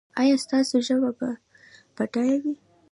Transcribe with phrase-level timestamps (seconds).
[0.21, 1.29] ایا ستاسو ژبه به
[1.95, 2.53] بډایه وي؟